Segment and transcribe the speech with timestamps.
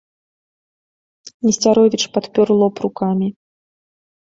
[1.49, 3.27] Несцяровіч падпёр лоб рукамі.